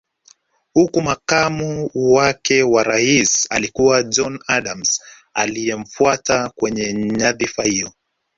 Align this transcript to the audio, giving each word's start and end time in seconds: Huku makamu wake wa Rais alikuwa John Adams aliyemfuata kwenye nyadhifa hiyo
Huku 0.73 1.01
makamu 1.01 1.89
wake 1.95 2.63
wa 2.63 2.83
Rais 2.83 3.47
alikuwa 3.49 4.03
John 4.03 4.39
Adams 4.47 5.01
aliyemfuata 5.33 6.49
kwenye 6.55 6.93
nyadhifa 6.93 7.63
hiyo 7.63 7.91